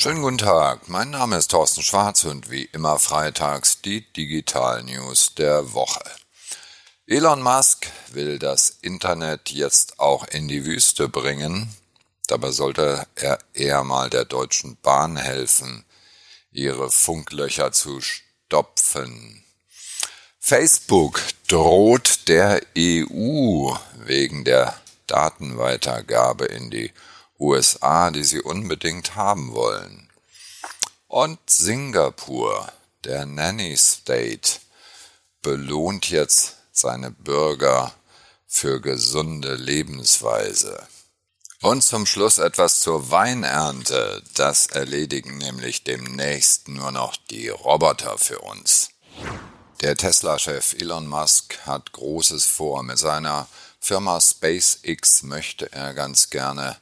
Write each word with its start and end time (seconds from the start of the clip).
Schönen 0.00 0.22
guten 0.22 0.38
Tag, 0.38 0.88
mein 0.88 1.10
Name 1.10 1.38
ist 1.38 1.50
Thorsten 1.50 1.82
Schwarz 1.82 2.22
und 2.22 2.52
wie 2.52 2.66
immer 2.66 3.00
freitags 3.00 3.82
die 3.82 4.02
Digital 4.12 4.84
News 4.84 5.34
der 5.34 5.74
Woche. 5.74 6.04
Elon 7.08 7.42
Musk 7.42 7.88
will 8.12 8.38
das 8.38 8.78
Internet 8.80 9.50
jetzt 9.50 9.98
auch 9.98 10.28
in 10.28 10.46
die 10.46 10.64
Wüste 10.64 11.08
bringen. 11.08 11.74
Dabei 12.28 12.52
sollte 12.52 13.08
er 13.16 13.40
eher 13.54 13.82
mal 13.82 14.08
der 14.08 14.24
Deutschen 14.24 14.76
Bahn 14.80 15.16
helfen, 15.16 15.84
ihre 16.52 16.92
Funklöcher 16.92 17.72
zu 17.72 18.00
stopfen. 18.00 19.42
Facebook 20.38 21.20
droht 21.48 22.28
der 22.28 22.62
EU 22.78 23.74
wegen 23.96 24.44
der 24.44 24.80
Datenweitergabe 25.08 26.44
in 26.44 26.70
die 26.70 26.92
USA, 27.38 28.10
die 28.10 28.24
sie 28.24 28.40
unbedingt 28.40 29.16
haben 29.16 29.54
wollen. 29.54 30.08
Und 31.06 31.38
Singapur, 31.48 32.70
der 33.04 33.26
Nanny 33.26 33.76
State, 33.76 34.60
belohnt 35.42 36.10
jetzt 36.10 36.56
seine 36.72 37.10
Bürger 37.10 37.94
für 38.46 38.80
gesunde 38.80 39.54
Lebensweise. 39.54 40.86
Und 41.60 41.82
zum 41.82 42.06
Schluss 42.06 42.38
etwas 42.38 42.80
zur 42.80 43.10
Weinernte. 43.10 44.22
Das 44.34 44.66
erledigen 44.66 45.38
nämlich 45.38 45.82
demnächst 45.82 46.68
nur 46.68 46.92
noch 46.92 47.16
die 47.16 47.48
Roboter 47.48 48.16
für 48.16 48.38
uns. 48.40 48.90
Der 49.80 49.96
Tesla-Chef 49.96 50.74
Elon 50.74 51.06
Musk 51.06 51.58
hat 51.66 51.92
Großes 51.92 52.46
vor. 52.46 52.82
Mit 52.82 52.98
seiner 52.98 53.48
Firma 53.80 54.20
SpaceX 54.20 55.22
möchte 55.22 55.72
er 55.72 55.94
ganz 55.94 56.30
gerne 56.30 56.76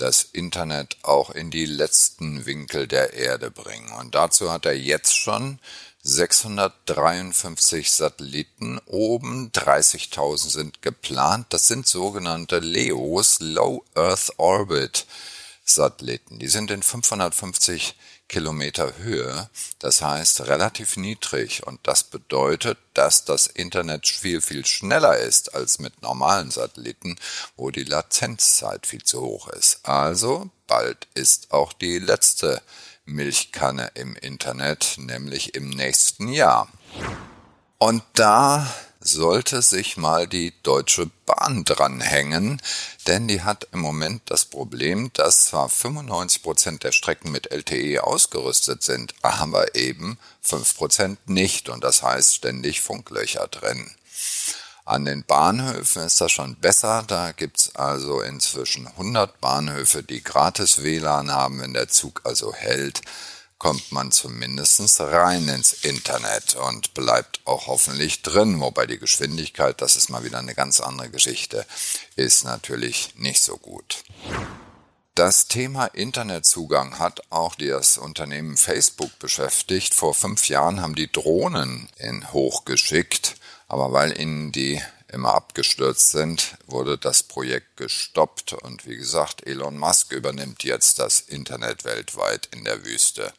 das 0.00 0.22
Internet 0.22 0.96
auch 1.02 1.30
in 1.30 1.50
die 1.50 1.66
letzten 1.66 2.46
Winkel 2.46 2.86
der 2.86 3.12
Erde 3.12 3.50
bringen. 3.50 3.92
Und 3.92 4.14
dazu 4.14 4.50
hat 4.50 4.64
er 4.64 4.76
jetzt 4.76 5.16
schon 5.16 5.58
653 6.02 7.90
Satelliten 7.90 8.80
oben, 8.86 9.50
30.000 9.52 10.50
sind 10.50 10.80
geplant. 10.82 11.46
Das 11.50 11.66
sind 11.66 11.86
sogenannte 11.86 12.60
LEOs, 12.60 13.40
Low 13.40 13.84
Earth 13.94 14.32
Orbit 14.38 15.06
Satelliten. 15.64 16.38
Die 16.38 16.48
sind 16.48 16.70
in 16.70 16.82
550 16.82 17.94
Kilometer 18.28 18.98
Höhe, 18.98 19.48
das 19.78 20.02
heißt 20.02 20.42
relativ 20.42 20.96
niedrig. 20.96 21.66
Und 21.66 21.80
das 21.84 22.04
bedeutet, 22.04 22.78
dass 22.94 23.24
das 23.24 23.46
Internet 23.46 24.06
viel, 24.06 24.40
viel 24.40 24.66
schneller 24.66 25.16
ist 25.16 25.54
als 25.54 25.78
mit 25.78 26.02
normalen 26.02 26.50
Satelliten, 26.50 27.16
wo 27.56 27.70
die 27.70 27.84
Latenzzeit 27.84 28.86
viel 28.86 29.02
zu 29.02 29.20
hoch 29.22 29.48
ist. 29.48 29.80
Also 29.82 30.50
bald 30.66 31.08
ist 31.14 31.52
auch 31.52 31.72
die 31.72 31.98
letzte 31.98 32.60
Milchkanne 33.06 33.90
im 33.94 34.14
Internet, 34.16 34.96
nämlich 34.98 35.54
im 35.54 35.70
nächsten 35.70 36.28
Jahr. 36.28 36.68
Und 37.78 38.02
da 38.12 38.66
sollte 39.00 39.62
sich 39.62 39.96
mal 39.96 40.26
die 40.26 40.52
Deutsche 40.62 41.10
Bahn 41.26 41.64
dranhängen, 41.64 42.60
denn 43.06 43.28
die 43.28 43.42
hat 43.42 43.68
im 43.72 43.80
Moment 43.80 44.22
das 44.26 44.44
Problem, 44.44 45.10
dass 45.14 45.46
zwar 45.46 45.68
95 45.68 46.42
Prozent 46.42 46.84
der 46.84 46.92
Strecken 46.92 47.30
mit 47.30 47.50
LTE 47.52 48.02
ausgerüstet 48.02 48.82
sind, 48.82 49.14
aber 49.22 49.74
eben 49.74 50.18
5 50.42 50.76
Prozent 50.76 51.28
nicht 51.28 51.68
und 51.68 51.84
das 51.84 52.02
heißt 52.02 52.34
ständig 52.34 52.80
Funklöcher 52.80 53.46
drin. 53.48 53.90
An 54.84 55.04
den 55.04 55.22
Bahnhöfen 55.22 56.04
ist 56.04 56.18
das 56.22 56.32
schon 56.32 56.56
besser. 56.56 57.04
Da 57.06 57.32
gibt's 57.32 57.76
also 57.76 58.22
inzwischen 58.22 58.86
100 58.86 59.38
Bahnhöfe, 59.38 60.02
die 60.02 60.22
gratis 60.22 60.82
WLAN 60.82 61.30
haben, 61.30 61.60
wenn 61.60 61.74
der 61.74 61.88
Zug 61.88 62.22
also 62.24 62.54
hält 62.54 63.02
kommt 63.58 63.90
man 63.92 64.12
zumindest 64.12 65.00
rein 65.00 65.48
ins 65.48 65.72
Internet 65.72 66.54
und 66.54 66.94
bleibt 66.94 67.40
auch 67.44 67.66
hoffentlich 67.66 68.22
drin, 68.22 68.60
wobei 68.60 68.86
die 68.86 68.98
Geschwindigkeit, 68.98 69.80
das 69.82 69.96
ist 69.96 70.08
mal 70.08 70.24
wieder 70.24 70.38
eine 70.38 70.54
ganz 70.54 70.80
andere 70.80 71.10
Geschichte, 71.10 71.66
ist 72.16 72.44
natürlich 72.44 73.14
nicht 73.16 73.42
so 73.42 73.56
gut. 73.56 74.04
Das 75.18 75.48
Thema 75.48 75.86
Internetzugang 75.86 77.00
hat 77.00 77.22
auch 77.30 77.56
das 77.56 77.98
Unternehmen 77.98 78.56
Facebook 78.56 79.18
beschäftigt. 79.18 79.92
Vor 79.92 80.14
fünf 80.14 80.48
Jahren 80.48 80.80
haben 80.80 80.94
die 80.94 81.10
Drohnen 81.10 81.88
in 81.96 82.32
hochgeschickt, 82.32 83.34
aber 83.66 83.92
weil 83.92 84.16
ihnen 84.16 84.52
die 84.52 84.80
immer 85.12 85.34
abgestürzt 85.34 86.10
sind, 86.10 86.56
wurde 86.66 86.98
das 86.98 87.22
Projekt 87.22 87.76
gestoppt 87.76 88.52
und 88.52 88.86
wie 88.86 88.96
gesagt, 88.96 89.46
Elon 89.46 89.78
Musk 89.78 90.12
übernimmt 90.12 90.64
jetzt 90.64 90.98
das 90.98 91.20
Internet 91.20 91.84
weltweit 91.84 92.48
in 92.52 92.64
der 92.64 92.84
Wüste. 92.84 93.32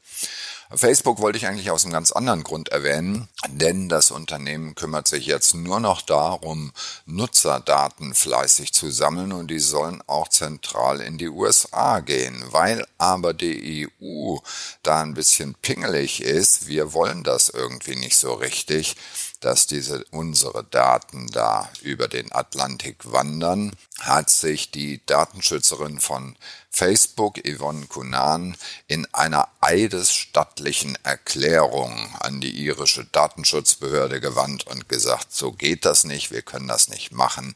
Facebook 0.71 1.19
wollte 1.19 1.39
ich 1.39 1.47
eigentlich 1.47 1.71
aus 1.71 1.83
einem 1.83 1.93
ganz 1.93 2.11
anderen 2.11 2.43
Grund 2.43 2.69
erwähnen, 2.69 3.27
denn 3.47 3.89
das 3.89 4.11
Unternehmen 4.11 4.75
kümmert 4.75 5.07
sich 5.07 5.25
jetzt 5.25 5.55
nur 5.55 5.79
noch 5.79 6.03
darum, 6.03 6.73
Nutzerdaten 7.07 8.13
fleißig 8.13 8.71
zu 8.71 8.91
sammeln 8.91 9.31
und 9.31 9.47
die 9.47 9.59
sollen 9.59 10.03
auch 10.05 10.27
zentral 10.27 11.01
in 11.01 11.17
die 11.17 11.29
USA 11.29 12.01
gehen. 12.01 12.43
Weil 12.51 12.85
aber 12.99 13.33
die 13.33 13.89
EU 14.03 14.37
da 14.83 15.01
ein 15.01 15.15
bisschen 15.15 15.55
pingelig 15.55 16.21
ist, 16.21 16.67
wir 16.67 16.93
wollen 16.93 17.23
das 17.23 17.49
irgendwie 17.49 17.95
nicht 17.95 18.17
so 18.17 18.33
richtig, 18.33 18.95
dass 19.39 19.67
diese 19.67 20.03
unsere 20.11 20.63
Daten 20.63 21.27
da 21.27 21.69
über 21.81 22.07
den 22.07 22.31
Atlantik 22.31 23.11
wandern, 23.11 23.71
hat 23.99 24.29
sich 24.29 24.71
die 24.71 25.01
Datenschützerin 25.05 25.99
von 25.99 26.35
Facebook, 26.69 27.39
Yvonne 27.45 27.87
Kunan, 27.87 28.55
in 28.87 29.07
einer 29.13 29.47
eidesstattlichen 29.61 30.97
Erklärung 31.03 32.15
an 32.19 32.41
die 32.41 32.51
irische 32.51 33.05
Datenschutzbehörde 33.05 34.19
gewandt 34.19 34.67
und 34.67 34.87
gesagt, 34.89 35.33
so 35.33 35.51
geht 35.51 35.85
das 35.85 36.03
nicht, 36.03 36.31
wir 36.31 36.41
können 36.41 36.67
das 36.67 36.89
nicht 36.89 37.11
machen. 37.11 37.53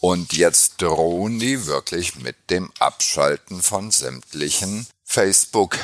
Und 0.00 0.34
jetzt 0.34 0.82
drohen 0.82 1.38
die 1.38 1.66
wirklich 1.66 2.16
mit 2.16 2.36
dem 2.50 2.70
Abschalten 2.78 3.62
von 3.62 3.90
sämtlichen 3.90 4.86
Facebook 5.04 5.78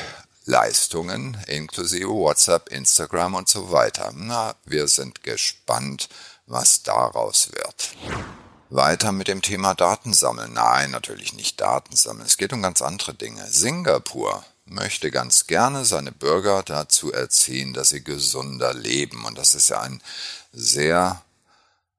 Leistungen 0.45 1.37
inklusive 1.47 2.09
WhatsApp, 2.09 2.71
Instagram 2.71 3.35
und 3.35 3.49
so 3.49 3.71
weiter. 3.71 4.13
Na, 4.15 4.55
wir 4.65 4.89
sind 4.89 5.23
gespannt, 5.23 6.09
was 6.47 6.83
daraus 6.83 7.51
wird. 7.53 7.91
Weiter 8.71 9.13
mit 9.13 9.29
dem 9.29 9.43
Thema 9.43 9.75
Datensammeln. 9.75 10.53
Nein, 10.53 10.93
natürlich 10.93 11.33
nicht 11.33 11.61
Datensammeln. 11.61 12.27
Es 12.27 12.37
geht 12.37 12.53
um 12.53 12.63
ganz 12.63 12.83
andere 12.83 13.15
Dinge. 13.15 13.47
Singapur 13.51 14.45
möchte 14.65 15.11
ganz 15.11 15.47
gerne 15.47 15.85
seine 15.85 16.13
Bürger 16.13 16.63
dazu 16.63 17.13
erziehen, 17.13 17.73
dass 17.75 17.91
sie 17.91 18.03
gesunder 18.03 18.73
leben. 18.73 19.25
Und 19.25 19.37
das 19.37 19.55
ist 19.55 19.71
ja 19.71 19.81
ein 19.81 20.01
sehr 20.53 21.23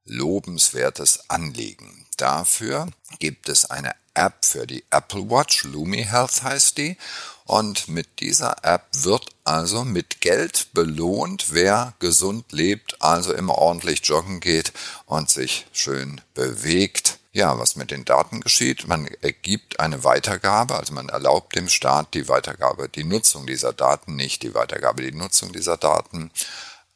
lobenswertes 0.05 1.29
Anliegen. 1.29 2.05
Dafür 2.17 2.87
gibt 3.19 3.49
es 3.49 3.69
eine 3.69 3.93
App 4.13 4.45
für 4.45 4.67
die 4.67 4.83
Apple 4.89 5.29
Watch, 5.29 5.63
Lumi 5.63 6.03
Health 6.03 6.43
heißt 6.43 6.77
die, 6.77 6.97
und 7.45 7.89
mit 7.89 8.19
dieser 8.21 8.63
App 8.63 8.85
wird 8.93 9.27
also 9.43 9.83
mit 9.83 10.21
Geld 10.21 10.67
belohnt, 10.73 11.47
wer 11.49 11.93
gesund 11.99 12.51
lebt, 12.51 13.01
also 13.01 13.33
immer 13.33 13.55
ordentlich 13.55 14.05
joggen 14.05 14.39
geht 14.39 14.71
und 15.05 15.29
sich 15.29 15.67
schön 15.73 16.21
bewegt. 16.33 17.19
Ja, 17.33 17.57
was 17.57 17.75
mit 17.75 17.91
den 17.91 18.05
Daten 18.05 18.41
geschieht, 18.41 18.87
man 18.87 19.07
ergibt 19.21 19.79
eine 19.79 20.03
Weitergabe, 20.03 20.75
also 20.75 20.93
man 20.93 21.09
erlaubt 21.09 21.55
dem 21.55 21.69
Staat 21.69 22.13
die 22.13 22.27
Weitergabe, 22.27 22.89
die 22.89 23.05
Nutzung 23.05 23.47
dieser 23.47 23.73
Daten, 23.73 24.15
nicht 24.15 24.43
die 24.43 24.53
Weitergabe, 24.53 25.01
die 25.01 25.17
Nutzung 25.17 25.53
dieser 25.53 25.77
Daten. 25.77 26.31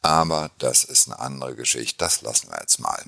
Aber 0.01 0.51
das 0.57 0.83
ist 0.83 1.07
eine 1.07 1.19
andere 1.19 1.55
Geschichte, 1.55 1.97
das 1.97 2.21
lassen 2.21 2.49
wir 2.49 2.59
jetzt 2.59 2.79
mal 2.79 3.03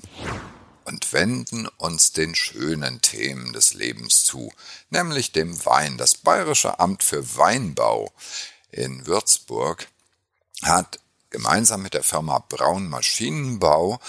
und 0.88 1.12
wenden 1.12 1.68
uns 1.76 2.12
den 2.12 2.34
schönen 2.34 3.02
Themen 3.02 3.52
des 3.52 3.74
Lebens 3.74 4.24
zu, 4.24 4.50
nämlich 4.88 5.32
dem 5.32 5.64
Wein. 5.66 5.98
Das 5.98 6.14
Bayerische 6.14 6.80
Amt 6.80 7.02
für 7.02 7.36
Weinbau 7.36 8.10
in 8.70 9.06
Würzburg 9.06 9.86
hat 10.62 10.98
gemeinsam 11.28 11.82
mit 11.82 11.92
der 11.92 12.02
Firma 12.02 12.38
Braun 12.48 12.88
Maschinenbau 12.88 14.00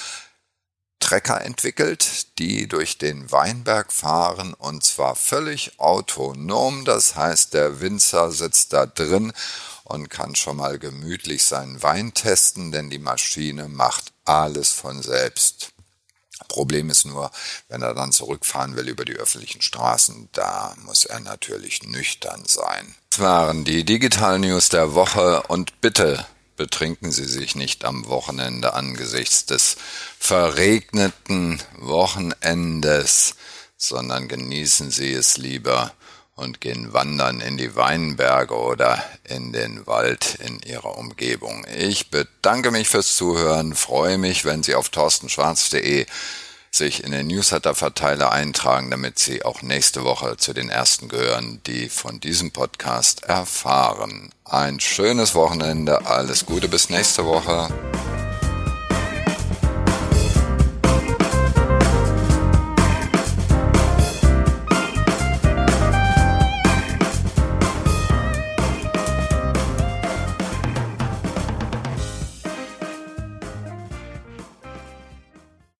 Trecker 1.01 1.41
entwickelt, 1.41 2.39
die 2.39 2.67
durch 2.67 2.97
den 2.97 3.29
Weinberg 3.31 3.91
fahren 3.91 4.53
und 4.53 4.83
zwar 4.83 5.15
völlig 5.15 5.79
autonom. 5.79 6.85
Das 6.85 7.15
heißt, 7.15 7.53
der 7.53 7.81
Winzer 7.81 8.31
sitzt 8.31 8.73
da 8.73 8.85
drin 8.85 9.33
und 9.83 10.09
kann 10.09 10.35
schon 10.35 10.57
mal 10.57 10.77
gemütlich 10.77 11.43
seinen 11.43 11.81
Wein 11.83 12.13
testen, 12.13 12.71
denn 12.71 12.89
die 12.89 12.99
Maschine 12.99 13.67
macht 13.67 14.13
alles 14.23 14.71
von 14.71 15.01
selbst. 15.01 15.73
Problem 16.47 16.89
ist 16.89 17.05
nur, 17.05 17.31
wenn 17.67 17.81
er 17.81 17.93
dann 17.93 18.11
zurückfahren 18.11 18.75
will 18.75 18.87
über 18.87 19.05
die 19.05 19.13
öffentlichen 19.13 19.61
Straßen, 19.61 20.29
da 20.31 20.75
muss 20.83 21.05
er 21.05 21.19
natürlich 21.19 21.83
nüchtern 21.83 22.43
sein. 22.45 22.95
Das 23.09 23.19
waren 23.19 23.65
die 23.65 23.83
Digital 23.83 24.39
News 24.39 24.69
der 24.69 24.93
Woche 24.93 25.43
und 25.43 25.81
bitte 25.81 26.25
betrinken 26.55 27.11
Sie 27.11 27.25
sich 27.25 27.55
nicht 27.55 27.85
am 27.85 28.07
Wochenende 28.07 28.73
angesichts 28.73 29.45
des 29.45 29.77
verregneten 30.19 31.61
Wochenendes, 31.77 33.35
sondern 33.77 34.27
genießen 34.27 34.91
Sie 34.91 35.13
es 35.13 35.37
lieber 35.37 35.93
und 36.39 36.61
gehen 36.61 36.93
wandern 36.93 37.41
in 37.41 37.57
die 37.57 37.75
Weinberge 37.75 38.55
oder 38.55 39.03
in 39.23 39.51
den 39.51 39.85
Wald 39.85 40.37
in 40.45 40.59
ihrer 40.61 40.97
Umgebung. 40.97 41.65
Ich 41.77 42.09
bedanke 42.09 42.71
mich 42.71 42.89
fürs 42.89 43.15
Zuhören, 43.15 43.75
freue 43.75 44.17
mich, 44.17 44.45
wenn 44.45 44.63
Sie 44.63 44.75
auf 44.75 44.89
torstenschwarz.de 44.89 46.05
sich 46.71 47.03
in 47.03 47.11
den 47.11 47.27
Newsletter-Verteiler 47.27 48.31
eintragen, 48.31 48.91
damit 48.91 49.19
Sie 49.19 49.43
auch 49.43 49.61
nächste 49.61 50.03
Woche 50.03 50.37
zu 50.37 50.53
den 50.53 50.69
ersten 50.69 51.09
gehören, 51.09 51.61
die 51.65 51.89
von 51.89 52.19
diesem 52.19 52.51
Podcast 52.51 53.23
erfahren. 53.23 54.29
Ein 54.45 54.79
schönes 54.79 55.35
Wochenende, 55.35 56.05
alles 56.05 56.45
Gute 56.45 56.67
bis 56.67 56.89
nächste 56.89 57.25
Woche. 57.25 57.69